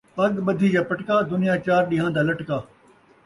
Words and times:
پڳ 0.17 0.31
ٻدھی 0.45 0.69
یا 0.75 0.81
پٹکا، 0.89 1.15
دنیا 1.31 1.53
چار 1.65 1.83
ݙیہاں 1.89 2.11
دا 2.15 2.21
لٹکا 2.27 2.57